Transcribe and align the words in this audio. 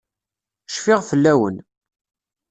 Cfiɣ 0.69 0.99
fell-awen. 1.09 1.57